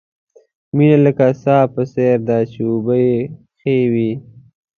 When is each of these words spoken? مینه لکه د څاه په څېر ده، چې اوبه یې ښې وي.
مینه 0.75 0.97
لکه 1.05 1.27
د 1.31 1.37
څاه 1.43 1.65
په 1.73 1.81
څېر 1.93 2.15
ده، 2.27 2.37
چې 2.51 2.59
اوبه 2.69 2.95
یې 3.05 3.17
ښې 3.59 3.77
وي. 3.93 4.11